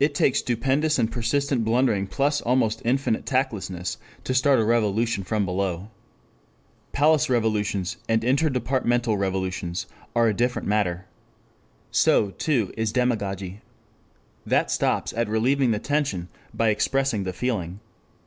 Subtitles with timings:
[0.00, 5.44] It takes stupendous and persistent blundering, plus almost infinite tactlessness, to start a revolution from
[5.44, 5.90] below.
[6.92, 9.84] Palace revolutions, interdepartmental revolutions,
[10.16, 11.04] are a different matter.
[11.90, 13.60] So, too, is demagogy.
[14.46, 17.80] That stops at relieving the tension by expressing the feeling.